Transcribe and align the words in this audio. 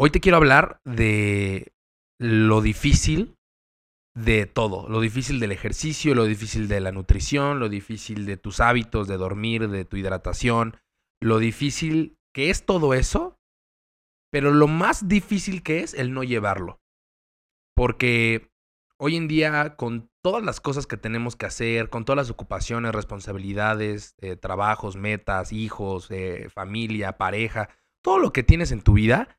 Hoy 0.00 0.10
te 0.10 0.20
quiero 0.20 0.36
hablar 0.36 0.80
de 0.84 1.72
lo 2.20 2.60
difícil 2.60 3.36
de 4.14 4.46
todo, 4.46 4.88
lo 4.88 5.00
difícil 5.00 5.40
del 5.40 5.50
ejercicio, 5.50 6.14
lo 6.14 6.24
difícil 6.24 6.68
de 6.68 6.78
la 6.78 6.92
nutrición, 6.92 7.58
lo 7.58 7.68
difícil 7.68 8.24
de 8.24 8.36
tus 8.36 8.60
hábitos, 8.60 9.08
de 9.08 9.16
dormir, 9.16 9.68
de 9.68 9.84
tu 9.84 9.96
hidratación, 9.96 10.76
lo 11.20 11.40
difícil 11.40 12.16
que 12.32 12.50
es 12.50 12.64
todo 12.64 12.94
eso, 12.94 13.40
pero 14.30 14.52
lo 14.52 14.68
más 14.68 15.08
difícil 15.08 15.64
que 15.64 15.80
es 15.80 15.94
el 15.94 16.14
no 16.14 16.22
llevarlo. 16.22 16.80
Porque 17.74 18.52
hoy 18.98 19.16
en 19.16 19.26
día, 19.26 19.74
con 19.74 20.12
todas 20.22 20.44
las 20.44 20.60
cosas 20.60 20.86
que 20.86 20.96
tenemos 20.96 21.34
que 21.34 21.46
hacer, 21.46 21.90
con 21.90 22.04
todas 22.04 22.18
las 22.18 22.30
ocupaciones, 22.30 22.94
responsabilidades, 22.94 24.14
eh, 24.20 24.36
trabajos, 24.36 24.94
metas, 24.94 25.52
hijos, 25.52 26.08
eh, 26.12 26.48
familia, 26.50 27.18
pareja, 27.18 27.68
todo 28.00 28.20
lo 28.20 28.32
que 28.32 28.44
tienes 28.44 28.70
en 28.70 28.82
tu 28.82 28.92
vida, 28.92 29.37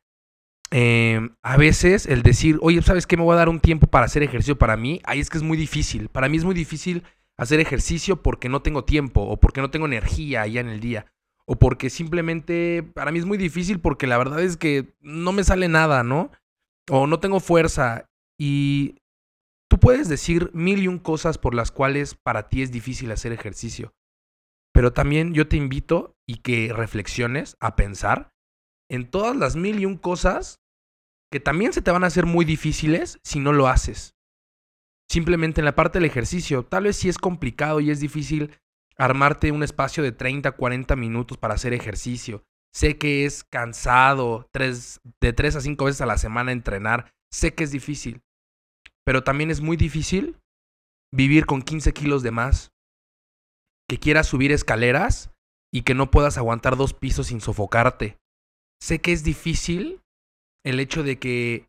Em, 0.72 1.34
a 1.42 1.56
veces 1.56 2.06
el 2.06 2.22
decir, 2.22 2.58
oye, 2.62 2.80
¿sabes 2.82 3.06
qué? 3.06 3.16
Me 3.16 3.24
voy 3.24 3.34
a 3.34 3.38
dar 3.38 3.48
un 3.48 3.60
tiempo 3.60 3.88
para 3.88 4.06
hacer 4.06 4.22
ejercicio 4.22 4.56
para 4.56 4.76
mí. 4.76 5.00
Ahí 5.04 5.18
es 5.18 5.28
que 5.28 5.38
es 5.38 5.42
muy 5.42 5.58
difícil. 5.58 6.08
Para 6.08 6.28
mí 6.28 6.36
es 6.36 6.44
muy 6.44 6.54
difícil 6.54 7.02
hacer 7.36 7.58
ejercicio 7.58 8.22
porque 8.22 8.48
no 8.48 8.62
tengo 8.62 8.84
tiempo 8.84 9.22
o 9.22 9.38
porque 9.38 9.60
no 9.60 9.70
tengo 9.70 9.86
energía 9.86 10.46
ya 10.46 10.60
en 10.60 10.68
el 10.68 10.80
día. 10.80 11.06
O 11.46 11.56
porque 11.58 11.90
simplemente 11.90 12.84
para 12.94 13.10
mí 13.10 13.18
es 13.18 13.26
muy 13.26 13.36
difícil 13.36 13.80
porque 13.80 14.06
la 14.06 14.18
verdad 14.18 14.40
es 14.40 14.56
que 14.56 14.94
no 15.00 15.32
me 15.32 15.42
sale 15.42 15.66
nada, 15.66 16.04
¿no? 16.04 16.30
O 16.88 17.08
no 17.08 17.18
tengo 17.18 17.40
fuerza. 17.40 18.08
Y 18.38 18.96
tú 19.68 19.80
puedes 19.80 20.08
decir 20.08 20.50
mil 20.54 20.80
y 20.80 20.86
un 20.86 20.98
cosas 20.98 21.38
por 21.38 21.54
las 21.54 21.72
cuales 21.72 22.14
para 22.14 22.48
ti 22.48 22.62
es 22.62 22.70
difícil 22.70 23.10
hacer 23.10 23.32
ejercicio. 23.32 23.92
Pero 24.72 24.92
también 24.92 25.34
yo 25.34 25.48
te 25.48 25.56
invito 25.56 26.16
y 26.26 26.36
que 26.36 26.72
reflexiones 26.72 27.56
a 27.58 27.74
pensar 27.74 28.32
en 28.90 29.08
todas 29.08 29.36
las 29.36 29.56
mil 29.56 29.80
y 29.80 29.86
un 29.86 29.96
cosas 29.96 30.60
que 31.32 31.40
también 31.40 31.72
se 31.72 31.80
te 31.80 31.92
van 31.92 32.04
a 32.04 32.08
hacer 32.08 32.26
muy 32.26 32.44
difíciles 32.44 33.18
si 33.22 33.38
no 33.38 33.52
lo 33.52 33.68
haces. 33.68 34.16
Simplemente 35.08 35.60
en 35.60 35.64
la 35.64 35.74
parte 35.74 35.98
del 35.98 36.10
ejercicio, 36.10 36.64
tal 36.64 36.84
vez 36.84 36.96
si 36.96 37.08
es 37.08 37.18
complicado 37.18 37.80
y 37.80 37.90
es 37.90 38.00
difícil 38.00 38.52
armarte 38.96 39.52
un 39.52 39.62
espacio 39.62 40.02
de 40.02 40.12
30, 40.12 40.52
40 40.52 40.94
minutos 40.96 41.38
para 41.38 41.54
hacer 41.54 41.72
ejercicio. 41.72 42.44
Sé 42.72 42.98
que 42.98 43.24
es 43.24 43.42
cansado, 43.44 44.48
de 44.52 45.32
3 45.32 45.56
a 45.56 45.60
5 45.60 45.84
veces 45.84 46.00
a 46.00 46.06
la 46.06 46.18
semana 46.18 46.52
entrenar. 46.52 47.12
Sé 47.32 47.54
que 47.54 47.64
es 47.64 47.72
difícil. 47.72 48.22
Pero 49.04 49.24
también 49.24 49.50
es 49.50 49.60
muy 49.60 49.76
difícil 49.76 50.38
vivir 51.12 51.46
con 51.46 51.62
15 51.62 51.92
kilos 51.92 52.22
de 52.22 52.30
más. 52.30 52.72
Que 53.88 53.98
quieras 53.98 54.28
subir 54.28 54.52
escaleras 54.52 55.30
y 55.72 55.82
que 55.82 55.94
no 55.94 56.10
puedas 56.10 56.38
aguantar 56.38 56.76
dos 56.76 56.94
pisos 56.94 57.28
sin 57.28 57.40
sofocarte. 57.40 58.19
Sé 58.80 59.00
que 59.00 59.12
es 59.12 59.22
difícil 59.22 60.02
el 60.64 60.80
hecho 60.80 61.02
de 61.02 61.18
que 61.18 61.68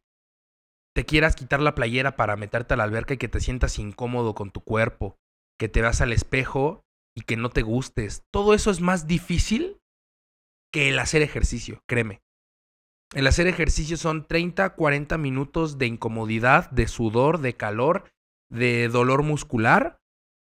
te 0.94 1.06
quieras 1.06 1.36
quitar 1.36 1.62
la 1.62 1.76
playera 1.76 2.16
para 2.16 2.36
meterte 2.36 2.74
a 2.74 2.78
la 2.78 2.84
alberca 2.84 3.14
y 3.14 3.18
que 3.18 3.28
te 3.28 3.40
sientas 3.40 3.80
incómodo 3.80 4.34
con 4.34 4.52
tu 4.52 4.62
cuerpo, 4.62 5.18
que 5.58 5.70
te 5.70 5.82
veas 5.82 6.02
al 6.02 6.14
espejo 6.14 6.84
y 7.16 7.22
que 7.22 7.38
no 7.38 7.50
te 7.50 7.62
gustes. 7.62 8.24
Todo 8.32 8.54
eso 8.54 8.72
es 8.72 8.82
más 8.82 9.08
difícil 9.08 9.80
que 10.72 10.90
el 10.90 11.00
hacer 11.00 11.22
ejercicio, 11.22 11.82
créeme. 11.88 12.22
El 13.14 13.28
hacer 13.28 13.48
ejercicio 13.48 13.98
son 13.98 14.26
30, 14.26 14.74
40 14.76 15.18
minutos 15.18 15.78
de 15.78 15.88
incomodidad, 15.88 16.70
de 16.72 16.88
sudor, 16.88 17.40
de 17.40 17.56
calor, 17.58 18.10
de 18.50 18.88
dolor 18.88 19.24
muscular, 19.24 20.00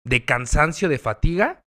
de 0.05 0.25
cansancio, 0.25 0.89
de 0.89 0.99
fatiga, 0.99 1.65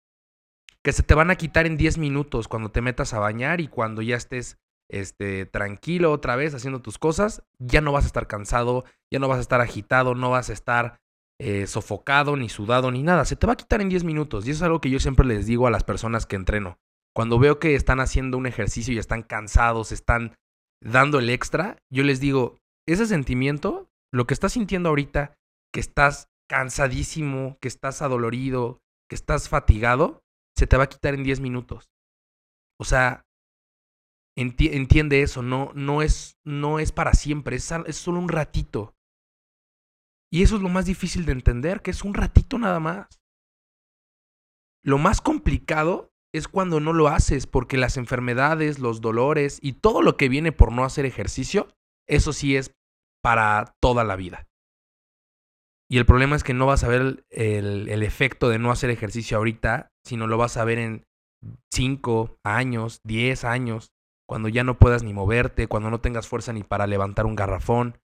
que 0.83 0.91
se 0.91 1.03
te 1.03 1.13
van 1.13 1.31
a 1.31 1.35
quitar 1.35 1.65
en 1.65 1.77
10 1.77 1.97
minutos 1.97 2.47
cuando 2.47 2.71
te 2.71 2.81
metas 2.81 3.13
a 3.13 3.19
bañar 3.19 3.61
y 3.61 3.67
cuando 3.67 4.01
ya 4.01 4.17
estés 4.17 4.57
este, 4.89 5.45
tranquilo 5.45 6.11
otra 6.11 6.35
vez 6.35 6.53
haciendo 6.53 6.81
tus 6.81 6.97
cosas, 6.97 7.43
ya 7.59 7.81
no 7.81 7.91
vas 7.91 8.05
a 8.05 8.07
estar 8.07 8.27
cansado, 8.27 8.85
ya 9.11 9.19
no 9.19 9.27
vas 9.27 9.37
a 9.37 9.41
estar 9.41 9.61
agitado, 9.61 10.15
no 10.15 10.31
vas 10.31 10.49
a 10.49 10.53
estar 10.53 10.99
eh, 11.39 11.67
sofocado, 11.67 12.35
ni 12.35 12.49
sudado, 12.49 12.91
ni 12.91 13.03
nada. 13.03 13.23
Se 13.23 13.35
te 13.35 13.47
va 13.47 13.53
a 13.53 13.57
quitar 13.57 13.81
en 13.81 13.89
10 13.89 14.03
minutos. 14.03 14.45
Y 14.45 14.51
eso 14.51 14.59
es 14.59 14.63
algo 14.63 14.81
que 14.81 14.89
yo 14.89 14.99
siempre 14.99 15.25
les 15.25 15.45
digo 15.45 15.67
a 15.67 15.71
las 15.71 15.83
personas 15.83 16.25
que 16.25 16.35
entreno. 16.35 16.77
Cuando 17.15 17.39
veo 17.39 17.59
que 17.59 17.75
están 17.75 17.99
haciendo 17.99 18.37
un 18.37 18.45
ejercicio 18.45 18.93
y 18.93 18.97
están 18.97 19.23
cansados, 19.23 19.91
están 19.91 20.35
dando 20.83 21.19
el 21.19 21.29
extra, 21.29 21.77
yo 21.91 22.03
les 22.03 22.19
digo, 22.19 22.57
ese 22.87 23.05
sentimiento, 23.05 23.89
lo 24.13 24.25
que 24.25 24.33
estás 24.33 24.53
sintiendo 24.53 24.89
ahorita, 24.89 25.35
que 25.73 25.79
estás 25.79 26.29
cansadísimo, 26.49 27.57
que 27.61 27.67
estás 27.67 28.01
adolorido, 28.01 28.79
que 29.09 29.15
estás 29.15 29.49
fatigado, 29.49 30.21
se 30.57 30.67
te 30.67 30.77
va 30.77 30.85
a 30.85 30.89
quitar 30.89 31.13
en 31.13 31.23
10 31.23 31.39
minutos. 31.41 31.89
O 32.79 32.85
sea, 32.85 33.25
entiende 34.35 35.21
eso, 35.21 35.41
no, 35.41 35.71
no, 35.75 36.01
es, 36.01 36.37
no 36.45 36.79
es 36.79 36.91
para 36.91 37.13
siempre, 37.13 37.55
es, 37.55 37.71
es 37.85 37.97
solo 37.97 38.19
un 38.19 38.29
ratito. 38.29 38.95
Y 40.31 40.43
eso 40.43 40.55
es 40.55 40.61
lo 40.61 40.69
más 40.69 40.85
difícil 40.85 41.25
de 41.25 41.31
entender, 41.31 41.81
que 41.81 41.91
es 41.91 42.03
un 42.03 42.13
ratito 42.13 42.57
nada 42.57 42.79
más. 42.79 43.19
Lo 44.83 44.97
más 44.97 45.21
complicado 45.21 46.13
es 46.33 46.47
cuando 46.47 46.79
no 46.79 46.93
lo 46.93 47.07
haces, 47.07 47.47
porque 47.47 47.77
las 47.77 47.97
enfermedades, 47.97 48.79
los 48.79 49.01
dolores 49.01 49.59
y 49.61 49.73
todo 49.73 50.01
lo 50.01 50.15
que 50.15 50.29
viene 50.29 50.51
por 50.51 50.71
no 50.71 50.85
hacer 50.85 51.05
ejercicio, 51.05 51.67
eso 52.07 52.33
sí 52.33 52.55
es 52.55 52.75
para 53.23 53.75
toda 53.81 54.03
la 54.03 54.15
vida. 54.15 54.47
Y 55.91 55.97
el 55.97 56.05
problema 56.05 56.35
es 56.35 56.43
que 56.43 56.53
no 56.53 56.67
vas 56.67 56.83
a 56.83 56.87
ver 56.87 57.25
el, 57.29 57.89
el 57.89 58.03
efecto 58.03 58.47
de 58.49 58.59
no 58.59 58.71
hacer 58.71 58.91
ejercicio 58.91 59.37
ahorita, 59.37 59.89
sino 60.05 60.27
lo 60.27 60.37
vas 60.37 60.55
a 60.57 60.63
ver 60.63 60.77
en 60.77 61.03
5 61.73 62.37
años, 62.43 63.01
10 63.03 63.43
años, 63.43 63.91
cuando 64.29 64.47
ya 64.47 64.63
no 64.63 64.77
puedas 64.77 65.01
ni 65.01 65.11
moverte, 65.11 65.65
cuando 65.65 65.89
no 65.89 66.01
tengas 66.01 66.27
fuerza 66.27 66.53
ni 66.53 66.61
para 66.61 66.85
levantar 66.85 67.25
un 67.25 67.35
garrafón, 67.35 67.97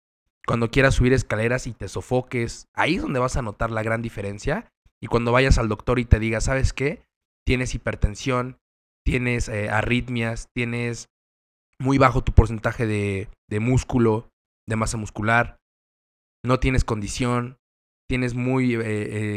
cuando 0.47 0.71
quieras 0.71 0.95
subir 0.95 1.13
escaleras 1.13 1.67
y 1.67 1.75
te 1.75 1.87
sofoques, 1.87 2.67
ahí 2.73 2.95
es 2.95 3.03
donde 3.03 3.21
vas 3.21 3.37
a 3.37 3.43
notar 3.43 3.71
la 3.71 3.83
gran 3.83 4.01
diferencia. 4.01 4.73
Y 5.03 5.07
cuando 5.07 5.33
vayas 5.33 5.59
al 5.59 5.69
doctor 5.69 5.99
y 5.99 6.07
te 6.07 6.19
diga, 6.19 6.41
¿sabes 6.41 6.73
qué? 6.73 7.03
Tienes 7.45 7.75
hipertensión, 7.75 8.57
tienes 9.05 9.51
eh, 9.51 9.69
arritmias, 9.69 10.49
tienes 10.55 11.11
muy 11.79 11.99
bajo 11.99 12.25
tu 12.25 12.33
porcentaje 12.33 12.87
de, 12.87 13.29
de 13.51 13.61
músculo, 13.61 14.31
de 14.67 14.77
masa 14.77 14.97
muscular, 14.97 15.59
no 16.43 16.59
tienes 16.59 16.85
condición, 16.85 17.59
tienes 18.09 18.33
muy 18.33 18.77
eh, 18.77 18.81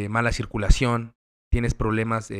eh, 0.05 0.07
mala 0.07 0.31
circulación, 0.31 1.15
tienes 1.51 1.73
problemas 1.73 2.31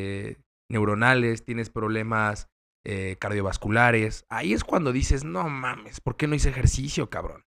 neuronales, 0.69 1.43
tienes 1.43 1.69
problemas 1.69 2.47
eh, 2.89 3.17
cardiovasculares. 3.19 4.25
Ahí 4.29 4.53
es 4.53 4.63
cuando 4.63 4.93
dices, 4.93 5.25
no 5.25 5.49
mames, 5.49 5.99
¿por 5.99 6.15
qué 6.15 6.25
no 6.25 6.35
hice 6.35 6.47
ejercicio, 6.47 7.09
cabrón? 7.09 7.43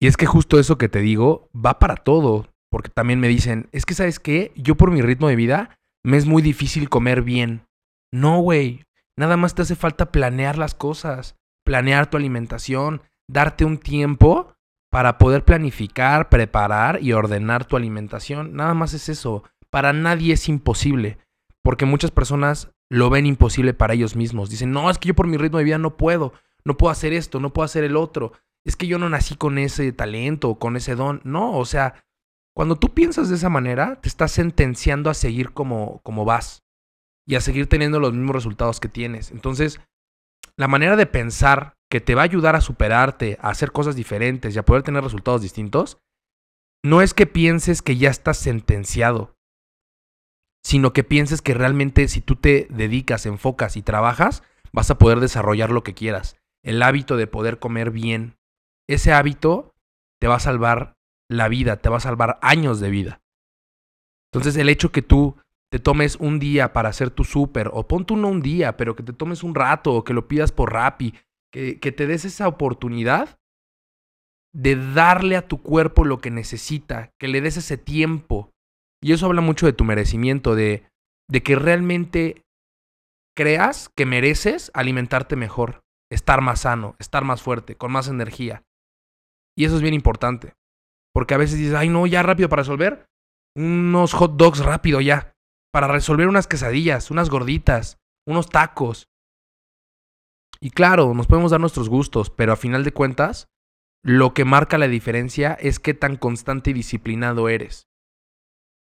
Y 0.00 0.06
es 0.06 0.16
que 0.16 0.24
justo 0.24 0.58
eso 0.58 0.78
que 0.78 0.88
te 0.88 1.00
digo 1.00 1.50
va 1.54 1.78
para 1.78 1.96
todo. 1.96 2.48
Porque 2.70 2.88
también 2.88 3.20
me 3.20 3.28
dicen, 3.28 3.68
es 3.72 3.84
que 3.84 3.92
sabes 3.92 4.18
qué, 4.18 4.52
yo 4.56 4.74
por 4.74 4.90
mi 4.90 5.02
ritmo 5.02 5.28
de 5.28 5.36
vida 5.36 5.78
me 6.02 6.16
es 6.16 6.24
muy 6.24 6.40
difícil 6.40 6.88
comer 6.88 7.20
bien. 7.20 7.66
No, 8.10 8.40
güey. 8.40 8.84
Nada 9.18 9.36
más 9.36 9.54
te 9.54 9.60
hace 9.62 9.76
falta 9.76 10.10
planear 10.10 10.56
las 10.56 10.74
cosas, 10.74 11.36
planear 11.62 12.08
tu 12.08 12.16
alimentación, 12.16 13.02
darte 13.28 13.66
un 13.66 13.76
tiempo 13.76 14.54
para 14.90 15.18
poder 15.18 15.44
planificar, 15.44 16.30
preparar 16.30 17.02
y 17.02 17.12
ordenar 17.12 17.66
tu 17.66 17.76
alimentación. 17.76 18.54
Nada 18.54 18.72
más 18.72 18.94
es 18.94 19.10
eso. 19.10 19.44
Para 19.68 19.92
nadie 19.92 20.32
es 20.32 20.48
imposible. 20.48 21.18
Porque 21.62 21.84
muchas 21.84 22.10
personas 22.10 22.70
lo 22.90 23.10
ven 23.10 23.26
imposible 23.26 23.74
para 23.74 23.94
ellos 23.94 24.16
mismos. 24.16 24.50
Dicen, 24.50 24.70
no, 24.70 24.90
es 24.90 24.98
que 24.98 25.08
yo 25.08 25.14
por 25.14 25.26
mi 25.26 25.36
ritmo 25.36 25.58
de 25.58 25.64
vida 25.64 25.78
no 25.78 25.96
puedo, 25.96 26.32
no 26.64 26.76
puedo 26.76 26.90
hacer 26.90 27.12
esto, 27.12 27.40
no 27.40 27.52
puedo 27.52 27.64
hacer 27.64 27.84
el 27.84 27.96
otro. 27.96 28.32
Es 28.64 28.76
que 28.76 28.86
yo 28.86 28.98
no 28.98 29.08
nací 29.08 29.36
con 29.36 29.58
ese 29.58 29.92
talento 29.92 30.50
o 30.50 30.58
con 30.58 30.76
ese 30.76 30.94
don. 30.94 31.20
No, 31.24 31.56
o 31.56 31.64
sea, 31.64 32.04
cuando 32.54 32.76
tú 32.76 32.94
piensas 32.94 33.28
de 33.28 33.36
esa 33.36 33.48
manera, 33.48 34.00
te 34.00 34.08
estás 34.08 34.32
sentenciando 34.32 35.10
a 35.10 35.14
seguir 35.14 35.52
como, 35.52 36.00
como 36.02 36.24
vas 36.24 36.64
y 37.26 37.34
a 37.34 37.40
seguir 37.40 37.68
teniendo 37.68 38.00
los 38.00 38.12
mismos 38.12 38.34
resultados 38.34 38.80
que 38.80 38.88
tienes. 38.88 39.30
Entonces, 39.30 39.80
la 40.56 40.68
manera 40.68 40.96
de 40.96 41.06
pensar 41.06 41.76
que 41.90 42.00
te 42.00 42.14
va 42.14 42.22
a 42.22 42.24
ayudar 42.24 42.56
a 42.56 42.60
superarte, 42.60 43.38
a 43.40 43.50
hacer 43.50 43.72
cosas 43.72 43.94
diferentes 43.94 44.54
y 44.54 44.58
a 44.58 44.64
poder 44.64 44.82
tener 44.82 45.04
resultados 45.04 45.42
distintos, 45.42 45.98
no 46.84 47.02
es 47.02 47.14
que 47.14 47.26
pienses 47.26 47.82
que 47.82 47.96
ya 47.96 48.10
estás 48.10 48.38
sentenciado 48.38 49.35
sino 50.66 50.92
que 50.92 51.04
pienses 51.04 51.42
que 51.42 51.54
realmente 51.54 52.08
si 52.08 52.20
tú 52.20 52.34
te 52.34 52.66
dedicas, 52.70 53.24
enfocas 53.24 53.76
y 53.76 53.82
trabajas, 53.82 54.42
vas 54.72 54.90
a 54.90 54.98
poder 54.98 55.20
desarrollar 55.20 55.70
lo 55.70 55.84
que 55.84 55.94
quieras. 55.94 56.36
El 56.64 56.82
hábito 56.82 57.16
de 57.16 57.28
poder 57.28 57.60
comer 57.60 57.92
bien, 57.92 58.34
ese 58.88 59.12
hábito 59.12 59.76
te 60.20 60.26
va 60.26 60.34
a 60.34 60.40
salvar 60.40 60.96
la 61.30 61.46
vida, 61.46 61.76
te 61.76 61.88
va 61.88 61.98
a 61.98 62.00
salvar 62.00 62.40
años 62.42 62.80
de 62.80 62.90
vida. 62.90 63.20
Entonces 64.32 64.56
el 64.56 64.68
hecho 64.68 64.90
que 64.90 65.02
tú 65.02 65.36
te 65.70 65.78
tomes 65.78 66.16
un 66.16 66.40
día 66.40 66.72
para 66.72 66.88
hacer 66.88 67.10
tu 67.10 67.22
súper, 67.22 67.70
o 67.72 67.86
ponte 67.86 68.14
uno 68.14 68.26
un 68.26 68.42
día, 68.42 68.76
pero 68.76 68.96
que 68.96 69.04
te 69.04 69.12
tomes 69.12 69.44
un 69.44 69.54
rato, 69.54 69.92
o 69.94 70.02
que 70.02 70.14
lo 70.14 70.26
pidas 70.26 70.50
por 70.50 70.72
Rappi, 70.72 71.14
que 71.52 71.94
te 71.96 72.08
des 72.08 72.24
esa 72.24 72.48
oportunidad 72.48 73.38
de 74.52 74.74
darle 74.74 75.36
a 75.36 75.46
tu 75.46 75.62
cuerpo 75.62 76.04
lo 76.04 76.18
que 76.18 76.32
necesita, 76.32 77.12
que 77.20 77.28
le 77.28 77.40
des 77.40 77.56
ese 77.56 77.78
tiempo, 77.78 78.52
y 79.02 79.12
eso 79.12 79.26
habla 79.26 79.40
mucho 79.40 79.66
de 79.66 79.72
tu 79.72 79.84
merecimiento, 79.84 80.54
de, 80.54 80.88
de 81.28 81.42
que 81.42 81.56
realmente 81.56 82.42
creas 83.36 83.90
que 83.94 84.06
mereces 84.06 84.70
alimentarte 84.74 85.36
mejor, 85.36 85.82
estar 86.10 86.40
más 86.40 86.60
sano, 86.60 86.96
estar 86.98 87.24
más 87.24 87.42
fuerte, 87.42 87.76
con 87.76 87.92
más 87.92 88.08
energía. 88.08 88.64
Y 89.56 89.64
eso 89.64 89.76
es 89.76 89.82
bien 89.82 89.94
importante. 89.94 90.54
Porque 91.12 91.34
a 91.34 91.38
veces 91.38 91.58
dices, 91.58 91.74
ay 91.74 91.88
no, 91.88 92.06
ya 92.06 92.22
rápido 92.22 92.48
para 92.48 92.62
resolver. 92.62 93.06
Unos 93.56 94.12
hot 94.12 94.36
dogs 94.36 94.58
rápido 94.58 95.00
ya. 95.00 95.34
Para 95.72 95.88
resolver 95.88 96.28
unas 96.28 96.46
quesadillas, 96.46 97.10
unas 97.10 97.30
gorditas, 97.30 97.98
unos 98.26 98.48
tacos. 98.48 99.08
Y 100.60 100.70
claro, 100.70 101.14
nos 101.14 101.26
podemos 101.26 101.50
dar 101.50 101.60
nuestros 101.60 101.88
gustos, 101.88 102.30
pero 102.30 102.52
a 102.52 102.56
final 102.56 102.84
de 102.84 102.92
cuentas, 102.92 103.48
lo 104.02 104.34
que 104.34 104.44
marca 104.44 104.78
la 104.78 104.88
diferencia 104.88 105.54
es 105.54 105.78
qué 105.78 105.94
tan 105.94 106.16
constante 106.16 106.70
y 106.70 106.74
disciplinado 106.74 107.48
eres. 107.48 107.85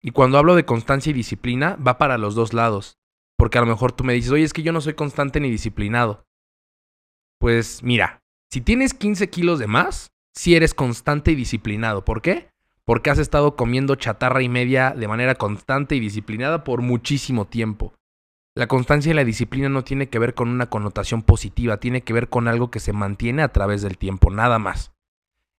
Y 0.04 0.12
cuando 0.12 0.38
hablo 0.38 0.56
de 0.56 0.66
constancia 0.66 1.12
y 1.12 1.14
disciplina, 1.14 1.78
va 1.78 1.98
para 1.98 2.18
los 2.18 2.36
dos 2.36 2.54
lados. 2.54 2.98
Porque 3.38 3.58
a 3.58 3.62
lo 3.62 3.68
mejor 3.68 3.94
tú 3.94 4.04
me 4.04 4.14
dices, 4.14 4.32
oye, 4.32 4.44
es 4.44 4.54
que 4.54 4.64
yo 4.64 4.74
no 4.74 4.82
soy 4.82 4.94
constante 4.96 5.40
ni 5.40 5.50
disciplinado. 5.50 6.26
Pues 7.40 7.82
mira, 7.84 8.22
si 8.52 8.62
tienes 8.62 8.94
15 8.94 9.30
kilos 9.30 9.60
de 9.60 9.68
más, 9.68 10.12
si 10.36 10.56
eres 10.56 10.74
constante 10.74 11.32
y 11.32 11.36
disciplinado. 11.36 12.04
¿Por 12.04 12.22
qué? 12.22 12.50
Porque 12.86 13.10
has 13.10 13.20
estado 13.20 13.56
comiendo 13.56 13.96
chatarra 13.96 14.42
y 14.42 14.50
media 14.50 14.92
de 14.92 15.08
manera 15.08 15.36
constante 15.36 15.96
y 15.96 16.00
disciplinada 16.00 16.64
por 16.64 16.82
muchísimo 16.82 17.46
tiempo. 17.46 17.94
La 18.56 18.68
constancia 18.68 19.12
y 19.12 19.16
la 19.16 19.24
disciplina 19.24 19.70
no 19.70 19.84
tiene 19.84 20.10
que 20.10 20.20
ver 20.20 20.36
con 20.36 20.50
una 20.50 20.70
connotación 20.70 21.24
positiva, 21.24 21.80
tiene 21.80 22.02
que 22.02 22.14
ver 22.14 22.30
con 22.30 22.48
algo 22.48 22.70
que 22.70 22.80
se 22.80 22.94
mantiene 22.94 23.42
a 23.42 23.52
través 23.52 23.82
del 23.82 23.98
tiempo, 23.98 24.30
nada 24.30 24.60
más. 24.60 24.92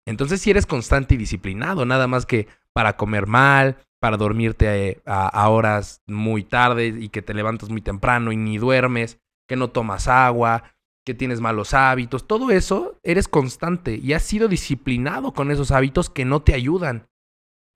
Entonces, 0.06 0.40
si 0.42 0.50
eres 0.50 0.66
constante 0.66 1.14
y 1.14 1.18
disciplinado, 1.18 1.86
nada 1.86 2.06
más 2.06 2.26
que 2.26 2.46
para 2.72 2.96
comer 2.96 3.26
mal, 3.26 3.78
para 4.04 4.18
dormirte 4.18 4.90
eh, 4.90 5.02
a, 5.06 5.48
horas 5.48 6.02
muy 6.06 6.44
tarde 6.44 6.88
y 6.88 7.08
que 7.08 7.22
te 7.22 7.32
levantas 7.32 7.70
muy 7.70 7.80
temprano 7.80 8.32
y 8.32 8.36
ni 8.36 8.58
duermes, 8.58 9.18
que 9.48 9.56
no 9.56 9.70
tomas 9.70 10.08
agua, 10.08 10.74
que 11.06 11.14
tienes 11.14 11.40
malos 11.40 11.72
hábitos, 11.72 12.26
todo 12.26 12.50
eso 12.50 13.00
eres 13.02 13.28
constante 13.28 13.96
y 13.96 14.12
has 14.12 14.22
sido 14.22 14.46
disciplinado 14.46 15.32
con 15.32 15.50
esos 15.50 15.70
hábitos 15.70 16.10
que 16.10 16.26
no 16.26 16.42
te 16.42 16.52
ayudan. 16.52 17.08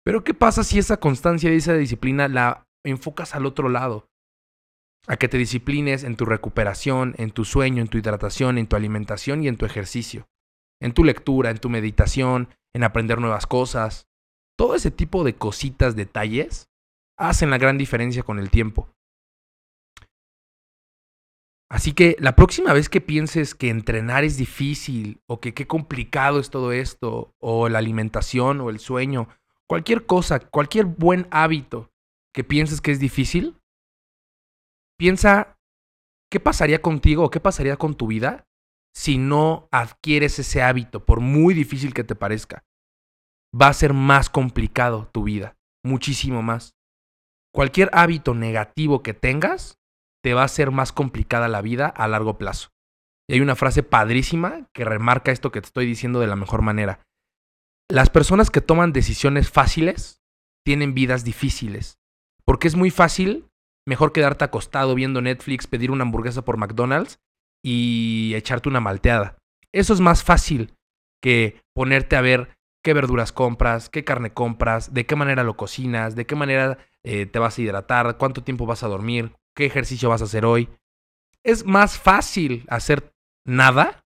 Pero 0.04 0.24
¿qué 0.24 0.34
pasa 0.34 0.64
si 0.64 0.80
esa 0.80 0.96
constancia 0.96 1.52
y 1.52 1.58
esa 1.58 1.74
disciplina 1.74 2.26
la 2.26 2.66
enfocas 2.84 3.36
al 3.36 3.46
otro 3.46 3.68
lado? 3.68 4.08
A 5.06 5.18
que 5.18 5.28
te 5.28 5.38
disciplines 5.38 6.02
en 6.02 6.16
tu 6.16 6.24
recuperación, 6.24 7.14
en 7.18 7.30
tu 7.30 7.44
sueño, 7.44 7.82
en 7.82 7.88
tu 7.88 7.98
hidratación, 7.98 8.58
en 8.58 8.66
tu 8.66 8.74
alimentación 8.74 9.44
y 9.44 9.46
en 9.46 9.58
tu 9.58 9.64
ejercicio. 9.64 10.26
En 10.80 10.92
tu 10.92 11.04
lectura, 11.04 11.50
en 11.50 11.58
tu 11.58 11.68
meditación, 11.68 12.48
en 12.74 12.82
aprender 12.82 13.20
nuevas 13.20 13.46
cosas. 13.46 14.08
Todo 14.58 14.74
ese 14.74 14.90
tipo 14.90 15.24
de 15.24 15.34
cositas, 15.36 15.96
detalles, 15.96 16.68
hacen 17.18 17.50
la 17.50 17.58
gran 17.58 17.78
diferencia 17.78 18.22
con 18.22 18.38
el 18.38 18.50
tiempo. 18.50 18.88
Así 21.68 21.92
que 21.92 22.16
la 22.20 22.36
próxima 22.36 22.72
vez 22.72 22.88
que 22.88 23.00
pienses 23.00 23.54
que 23.54 23.70
entrenar 23.70 24.22
es 24.22 24.36
difícil 24.36 25.20
o 25.26 25.40
que 25.40 25.52
qué 25.52 25.66
complicado 25.66 26.38
es 26.38 26.50
todo 26.50 26.72
esto, 26.72 27.34
o 27.38 27.68
la 27.68 27.78
alimentación 27.78 28.60
o 28.60 28.70
el 28.70 28.78
sueño, 28.78 29.28
cualquier 29.66 30.06
cosa, 30.06 30.38
cualquier 30.38 30.86
buen 30.86 31.26
hábito 31.30 31.90
que 32.32 32.44
pienses 32.44 32.80
que 32.80 32.92
es 32.92 33.00
difícil, 33.00 33.56
piensa 34.96 35.58
qué 36.30 36.38
pasaría 36.38 36.80
contigo 36.80 37.24
o 37.24 37.30
qué 37.30 37.40
pasaría 37.40 37.76
con 37.76 37.96
tu 37.96 38.06
vida 38.06 38.46
si 38.94 39.18
no 39.18 39.68
adquieres 39.72 40.38
ese 40.38 40.62
hábito, 40.62 41.04
por 41.04 41.20
muy 41.20 41.52
difícil 41.52 41.92
que 41.92 42.04
te 42.04 42.14
parezca. 42.14 42.64
Va 43.58 43.68
a 43.68 43.72
ser 43.72 43.94
más 43.94 44.28
complicado 44.28 45.08
tu 45.12 45.22
vida, 45.22 45.56
muchísimo 45.82 46.42
más. 46.42 46.76
Cualquier 47.54 47.88
hábito 47.94 48.34
negativo 48.34 49.02
que 49.02 49.14
tengas 49.14 49.78
te 50.22 50.34
va 50.34 50.42
a 50.42 50.48
ser 50.48 50.72
más 50.72 50.92
complicada 50.92 51.48
la 51.48 51.62
vida 51.62 51.86
a 51.86 52.06
largo 52.08 52.36
plazo. 52.36 52.68
Y 53.28 53.34
hay 53.34 53.40
una 53.40 53.56
frase 53.56 53.82
padrísima 53.82 54.68
que 54.74 54.84
remarca 54.84 55.32
esto 55.32 55.50
que 55.52 55.60
te 55.60 55.66
estoy 55.66 55.86
diciendo 55.86 56.20
de 56.20 56.26
la 56.26 56.36
mejor 56.36 56.62
manera. 56.62 57.00
Las 57.88 58.10
personas 58.10 58.50
que 58.50 58.60
toman 58.60 58.92
decisiones 58.92 59.50
fáciles 59.50 60.20
tienen 60.64 60.94
vidas 60.94 61.24
difíciles. 61.24 61.98
Porque 62.44 62.68
es 62.68 62.74
muy 62.74 62.90
fácil, 62.90 63.48
mejor 63.86 64.12
quedarte 64.12 64.44
acostado 64.44 64.94
viendo 64.94 65.22
Netflix, 65.22 65.66
pedir 65.66 65.90
una 65.90 66.02
hamburguesa 66.02 66.44
por 66.44 66.56
McDonald's 66.56 67.20
y 67.64 68.34
echarte 68.34 68.68
una 68.68 68.80
malteada. 68.80 69.38
Eso 69.72 69.94
es 69.94 70.00
más 70.00 70.24
fácil 70.24 70.74
que 71.22 71.62
ponerte 71.74 72.16
a 72.16 72.20
ver 72.20 72.55
qué 72.86 72.92
verduras 72.92 73.32
compras, 73.32 73.88
qué 73.88 74.04
carne 74.04 74.32
compras, 74.32 74.94
de 74.94 75.06
qué 75.06 75.16
manera 75.16 75.42
lo 75.42 75.56
cocinas, 75.56 76.14
de 76.14 76.24
qué 76.24 76.36
manera 76.36 76.78
eh, 77.02 77.26
te 77.26 77.40
vas 77.40 77.58
a 77.58 77.60
hidratar, 77.60 78.16
cuánto 78.16 78.44
tiempo 78.44 78.64
vas 78.64 78.84
a 78.84 78.86
dormir, 78.86 79.34
qué 79.56 79.66
ejercicio 79.66 80.08
vas 80.08 80.20
a 80.20 80.26
hacer 80.26 80.44
hoy. 80.44 80.68
Es 81.42 81.66
más 81.66 81.98
fácil 81.98 82.64
hacer 82.68 83.12
nada, 83.44 84.04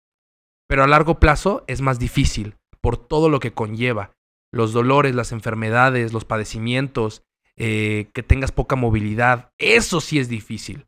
pero 0.67 0.83
a 0.83 0.87
largo 0.87 1.21
plazo 1.21 1.63
es 1.67 1.83
más 1.83 1.99
difícil 1.99 2.57
por 2.81 2.97
todo 2.97 3.29
lo 3.29 3.39
que 3.39 3.53
conlleva. 3.53 4.13
Los 4.51 4.73
dolores, 4.73 5.15
las 5.15 5.33
enfermedades, 5.33 6.15
los 6.15 6.25
padecimientos, 6.25 7.23
eh, 7.57 8.09
que 8.15 8.23
tengas 8.23 8.51
poca 8.51 8.77
movilidad. 8.77 9.53
Eso 9.59 10.01
sí 10.01 10.19
es 10.19 10.31
difícil. 10.31 10.87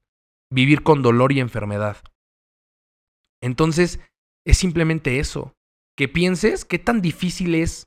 Vivir 0.50 0.82
con 0.82 1.02
dolor 1.02 1.30
y 1.32 1.40
enfermedad. 1.40 1.98
Entonces, 3.42 4.00
es 4.46 4.56
simplemente 4.56 5.18
eso. 5.18 5.54
Que 5.96 6.08
pienses 6.08 6.64
qué 6.64 6.78
tan 6.78 7.02
difícil 7.02 7.54
es 7.54 7.86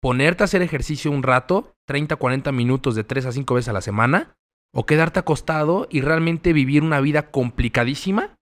ponerte 0.00 0.42
a 0.42 0.46
hacer 0.46 0.62
ejercicio 0.62 1.10
un 1.10 1.22
rato, 1.22 1.74
30, 1.86 2.16
40 2.16 2.52
minutos 2.52 2.94
de 2.94 3.04
3 3.04 3.26
a 3.26 3.32
5 3.32 3.54
veces 3.54 3.68
a 3.68 3.72
la 3.72 3.80
semana, 3.80 4.36
o 4.74 4.86
quedarte 4.86 5.20
acostado 5.20 5.86
y 5.90 6.00
realmente 6.00 6.52
vivir 6.52 6.82
una 6.82 7.00
vida 7.00 7.30
complicadísima 7.30 8.36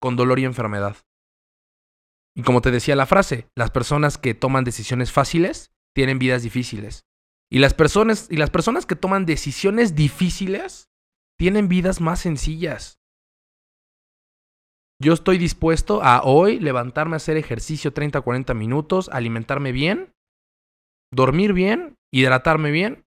con 0.00 0.16
dolor 0.16 0.38
y 0.38 0.44
enfermedad. 0.44 0.96
Y 2.34 2.42
como 2.42 2.62
te 2.62 2.70
decía 2.70 2.96
la 2.96 3.06
frase, 3.06 3.48
las 3.54 3.70
personas 3.70 4.18
que 4.18 4.34
toman 4.34 4.64
decisiones 4.64 5.12
fáciles 5.12 5.72
tienen 5.94 6.18
vidas 6.18 6.42
difíciles. 6.42 7.04
Y 7.50 7.58
las 7.60 7.74
personas, 7.74 8.26
y 8.30 8.36
las 8.36 8.50
personas 8.50 8.86
que 8.86 8.96
toman 8.96 9.26
decisiones 9.26 9.94
difíciles 9.94 10.88
tienen 11.38 11.68
vidas 11.68 12.00
más 12.00 12.20
sencillas. 12.20 12.98
Yo 15.02 15.12
estoy 15.12 15.38
dispuesto 15.38 16.02
a 16.02 16.22
hoy 16.22 16.60
levantarme 16.60 17.16
a 17.16 17.18
hacer 17.18 17.36
ejercicio 17.36 17.92
30 17.92 18.20
40 18.20 18.54
minutos, 18.54 19.08
alimentarme 19.12 19.72
bien, 19.72 20.12
dormir 21.12 21.52
bien, 21.52 21.96
hidratarme 22.12 22.70
bien 22.70 23.04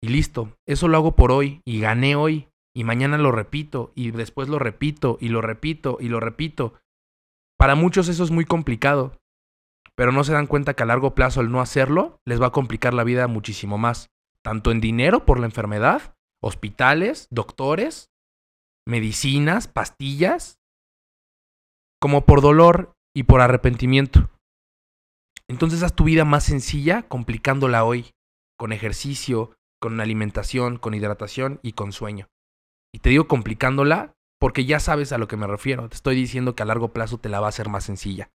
y 0.00 0.08
listo, 0.08 0.56
eso 0.66 0.86
lo 0.86 0.96
hago 0.96 1.16
por 1.16 1.32
hoy 1.32 1.60
y 1.64 1.80
gané 1.80 2.14
hoy 2.14 2.48
y 2.74 2.84
mañana 2.84 3.18
lo 3.18 3.32
repito 3.32 3.92
y 3.96 4.12
después 4.12 4.48
lo 4.48 4.60
repito 4.60 5.18
y 5.20 5.28
lo 5.28 5.40
repito 5.40 5.98
y 6.00 6.08
lo 6.08 6.20
repito. 6.20 6.74
Para 7.58 7.74
muchos 7.74 8.08
eso 8.08 8.22
es 8.22 8.30
muy 8.30 8.44
complicado, 8.44 9.18
pero 9.96 10.12
no 10.12 10.22
se 10.22 10.32
dan 10.32 10.46
cuenta 10.46 10.74
que 10.74 10.84
a 10.84 10.86
largo 10.86 11.16
plazo 11.16 11.40
el 11.40 11.50
no 11.50 11.60
hacerlo 11.60 12.20
les 12.24 12.40
va 12.40 12.46
a 12.46 12.52
complicar 12.52 12.94
la 12.94 13.02
vida 13.02 13.26
muchísimo 13.26 13.78
más, 13.78 14.10
tanto 14.44 14.70
en 14.70 14.80
dinero 14.80 15.26
por 15.26 15.40
la 15.40 15.46
enfermedad, 15.46 16.14
hospitales, 16.40 17.26
doctores, 17.32 18.12
medicinas, 18.88 19.68
pastillas, 19.68 20.58
como 22.00 22.24
por 22.24 22.40
dolor 22.40 22.94
y 23.14 23.24
por 23.24 23.40
arrepentimiento. 23.40 24.30
Entonces 25.46 25.82
haz 25.82 25.94
tu 25.94 26.04
vida 26.04 26.24
más 26.24 26.44
sencilla 26.44 27.02
complicándola 27.02 27.84
hoy, 27.84 28.12
con 28.58 28.72
ejercicio, 28.72 29.54
con 29.80 30.00
alimentación, 30.00 30.78
con 30.78 30.94
hidratación 30.94 31.60
y 31.62 31.72
con 31.72 31.92
sueño. 31.92 32.28
Y 32.94 33.00
te 33.00 33.10
digo 33.10 33.28
complicándola 33.28 34.14
porque 34.40 34.64
ya 34.64 34.80
sabes 34.80 35.12
a 35.12 35.18
lo 35.18 35.28
que 35.28 35.36
me 35.36 35.46
refiero. 35.46 35.88
Te 35.88 35.96
estoy 35.96 36.16
diciendo 36.16 36.54
que 36.54 36.62
a 36.62 36.66
largo 36.66 36.92
plazo 36.92 37.18
te 37.18 37.28
la 37.28 37.40
va 37.40 37.46
a 37.46 37.50
hacer 37.50 37.68
más 37.68 37.84
sencilla. 37.84 38.30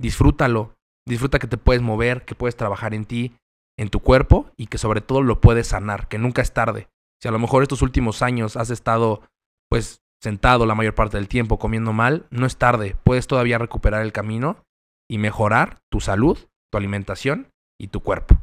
Disfrútalo. 0.00 0.76
Disfruta 1.06 1.38
que 1.38 1.46
te 1.46 1.56
puedes 1.56 1.82
mover, 1.82 2.24
que 2.24 2.34
puedes 2.34 2.56
trabajar 2.56 2.94
en 2.94 3.06
ti, 3.06 3.34
en 3.78 3.88
tu 3.88 4.00
cuerpo 4.00 4.52
y 4.56 4.66
que 4.66 4.78
sobre 4.78 5.00
todo 5.00 5.22
lo 5.22 5.40
puedes 5.40 5.68
sanar, 5.68 6.06
que 6.06 6.18
nunca 6.18 6.42
es 6.42 6.52
tarde. 6.52 6.88
Si 7.20 7.28
a 7.28 7.32
lo 7.32 7.38
mejor 7.38 7.62
estos 7.62 7.82
últimos 7.82 8.22
años 8.22 8.56
has 8.56 8.70
estado 8.70 9.22
pues 9.70 10.00
sentado 10.20 10.66
la 10.66 10.74
mayor 10.74 10.94
parte 10.94 11.16
del 11.16 11.28
tiempo 11.28 11.58
comiendo 11.58 11.92
mal, 11.92 12.26
no 12.30 12.46
es 12.46 12.56
tarde. 12.56 12.96
Puedes 13.04 13.26
todavía 13.26 13.58
recuperar 13.58 14.02
el 14.02 14.12
camino 14.12 14.64
y 15.08 15.18
mejorar 15.18 15.78
tu 15.90 16.00
salud, 16.00 16.38
tu 16.70 16.78
alimentación 16.78 17.50
y 17.80 17.88
tu 17.88 18.00
cuerpo. 18.00 18.40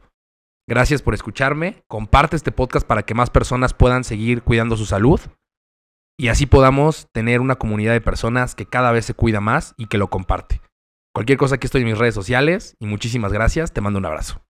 Gracias 0.67 1.01
por 1.01 1.13
escucharme. 1.13 1.83
Comparte 1.87 2.35
este 2.35 2.51
podcast 2.51 2.87
para 2.87 3.03
que 3.03 3.13
más 3.13 3.29
personas 3.29 3.73
puedan 3.73 4.03
seguir 4.03 4.41
cuidando 4.41 4.77
su 4.77 4.85
salud 4.85 5.19
y 6.17 6.29
así 6.29 6.45
podamos 6.45 7.07
tener 7.13 7.41
una 7.41 7.55
comunidad 7.55 7.93
de 7.93 8.01
personas 8.01 8.55
que 8.55 8.65
cada 8.65 8.91
vez 8.91 9.05
se 9.05 9.13
cuida 9.13 9.41
más 9.41 9.73
y 9.77 9.87
que 9.87 9.97
lo 9.97 10.09
comparte. 10.09 10.61
Cualquier 11.13 11.37
cosa 11.37 11.55
aquí 11.55 11.65
estoy 11.65 11.81
en 11.81 11.87
mis 11.87 11.97
redes 11.97 12.15
sociales 12.15 12.75
y 12.79 12.87
muchísimas 12.87 13.31
gracias. 13.31 13.73
Te 13.73 13.81
mando 13.81 13.99
un 13.99 14.05
abrazo. 14.05 14.41